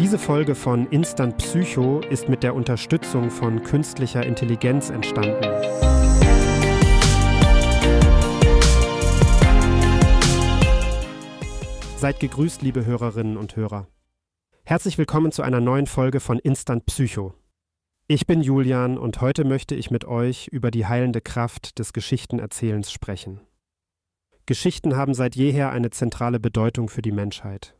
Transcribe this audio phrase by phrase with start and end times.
[0.00, 5.44] Diese Folge von Instant Psycho ist mit der Unterstützung von künstlicher Intelligenz entstanden.
[11.98, 13.88] Seid gegrüßt, liebe Hörerinnen und Hörer.
[14.64, 17.34] Herzlich willkommen zu einer neuen Folge von Instant Psycho.
[18.06, 22.90] Ich bin Julian und heute möchte ich mit euch über die heilende Kraft des Geschichtenerzählens
[22.90, 23.42] sprechen.
[24.46, 27.74] Geschichten haben seit jeher eine zentrale Bedeutung für die Menschheit.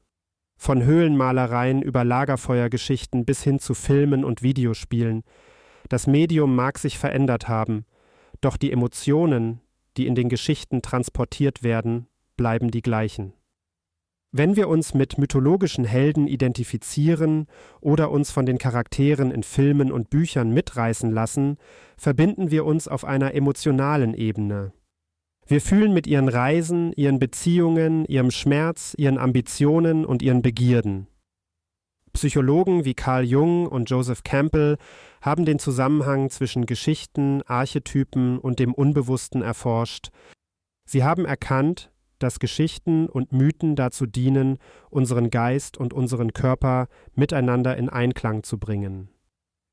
[0.62, 5.22] Von Höhlenmalereien über Lagerfeuergeschichten bis hin zu Filmen und Videospielen.
[5.88, 7.86] Das Medium mag sich verändert haben,
[8.42, 9.62] doch die Emotionen,
[9.96, 13.32] die in den Geschichten transportiert werden, bleiben die gleichen.
[14.32, 17.46] Wenn wir uns mit mythologischen Helden identifizieren
[17.80, 21.56] oder uns von den Charakteren in Filmen und Büchern mitreißen lassen,
[21.96, 24.74] verbinden wir uns auf einer emotionalen Ebene.
[25.50, 31.08] Wir fühlen mit ihren Reisen, ihren Beziehungen, ihrem Schmerz, ihren Ambitionen und ihren Begierden.
[32.12, 34.76] Psychologen wie Carl Jung und Joseph Campbell
[35.20, 40.10] haben den Zusammenhang zwischen Geschichten, Archetypen und dem Unbewussten erforscht.
[40.88, 41.90] Sie haben erkannt,
[42.20, 48.56] dass Geschichten und Mythen dazu dienen, unseren Geist und unseren Körper miteinander in Einklang zu
[48.56, 49.08] bringen.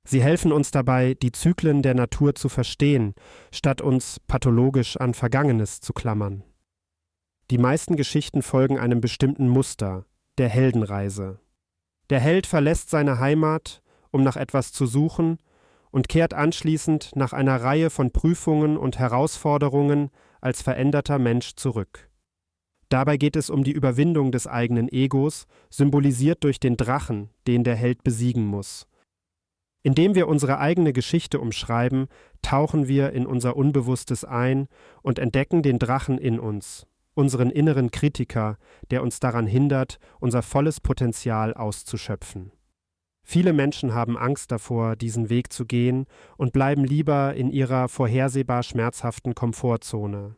[0.09, 3.13] Sie helfen uns dabei, die Zyklen der Natur zu verstehen,
[3.51, 6.43] statt uns pathologisch an Vergangenes zu klammern.
[7.51, 10.05] Die meisten Geschichten folgen einem bestimmten Muster,
[10.37, 11.41] der Heldenreise.
[12.09, 15.39] Der Held verlässt seine Heimat, um nach etwas zu suchen,
[15.91, 22.09] und kehrt anschließend nach einer Reihe von Prüfungen und Herausforderungen als veränderter Mensch zurück.
[22.87, 27.75] Dabei geht es um die Überwindung des eigenen Egos, symbolisiert durch den Drachen, den der
[27.75, 28.87] Held besiegen muss,
[29.87, 32.07] indem wir unsere eigene Geschichte umschreiben,
[32.41, 34.67] tauchen wir in unser Unbewusstes ein
[35.01, 38.57] und entdecken den Drachen in uns, unseren inneren Kritiker,
[38.91, 42.51] der uns daran hindert, unser volles Potenzial auszuschöpfen.
[43.23, 48.63] Viele Menschen haben Angst davor, diesen Weg zu gehen und bleiben lieber in ihrer vorhersehbar
[48.63, 50.35] schmerzhaften Komfortzone.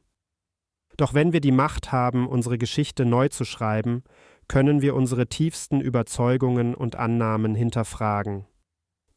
[0.95, 4.03] Doch wenn wir die Macht haben, unsere Geschichte neu zu schreiben,
[4.47, 8.45] können wir unsere tiefsten Überzeugungen und Annahmen hinterfragen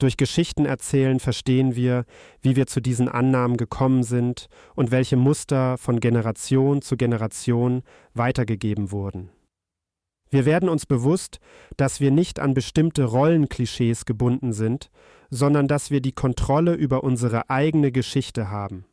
[0.03, 2.05] durch Geschichten erzählen verstehen wir,
[2.41, 7.83] wie wir zu diesen Annahmen gekommen sind und welche Muster von Generation zu Generation
[8.13, 9.31] weitergegeben wurden.
[10.31, 11.41] Wir werden uns bewusst,
[11.77, 14.91] dass wir nicht an bestimmte Rollenklischees gebunden sind,
[15.31, 18.87] sondern dass wir die Kontrolle über unsere eigene Geschichte haben.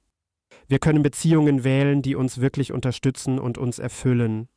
[0.67, 4.49] Wir können Beziehungen wählen, die uns wirklich unterstützen und uns erfüllen.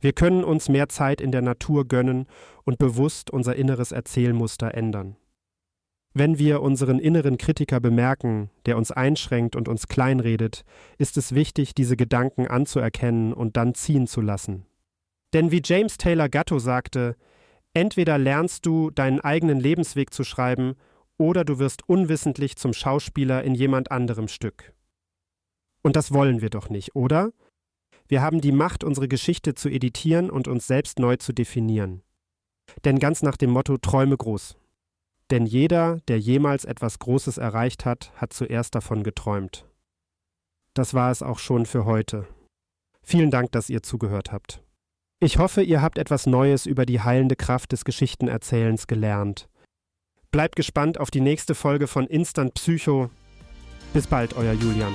[0.00, 2.26] Wir können uns mehr Zeit in der Natur gönnen
[2.64, 5.16] und bewusst unser inneres Erzählmuster ändern.
[6.12, 10.64] Wenn wir unseren inneren Kritiker bemerken, der uns einschränkt und uns kleinredet,
[10.98, 14.66] ist es wichtig, diese Gedanken anzuerkennen und dann ziehen zu lassen.
[15.32, 17.14] Denn wie James Taylor Gatto sagte,
[17.74, 20.74] entweder lernst du deinen eigenen Lebensweg zu schreiben,
[21.16, 24.72] oder du wirst unwissentlich zum Schauspieler in jemand anderem Stück.
[25.82, 27.30] Und das wollen wir doch nicht, oder?
[28.08, 32.02] Wir haben die Macht, unsere Geschichte zu editieren und uns selbst neu zu definieren.
[32.84, 34.56] Denn ganz nach dem Motto Träume groß.
[35.30, 39.66] Denn jeder, der jemals etwas Großes erreicht hat, hat zuerst davon geträumt.
[40.74, 42.26] Das war es auch schon für heute.
[43.02, 44.62] Vielen Dank, dass ihr zugehört habt.
[45.20, 49.48] Ich hoffe, ihr habt etwas Neues über die heilende Kraft des Geschichtenerzählens gelernt.
[50.30, 53.10] Bleibt gespannt auf die nächste Folge von Instant Psycho.
[53.92, 54.94] Bis bald, euer Julian.